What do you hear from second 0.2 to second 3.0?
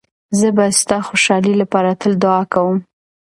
زه به ستا د خوشحالۍ لپاره تل دعا کوم.